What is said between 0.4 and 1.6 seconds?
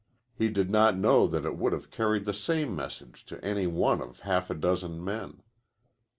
did not know that it